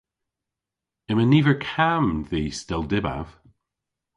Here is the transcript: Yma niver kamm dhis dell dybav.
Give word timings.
Yma 1.11 1.25
niver 1.27 1.57
kamm 1.71 2.07
dhis 2.29 2.59
dell 2.67 2.85
dybav. 2.91 3.27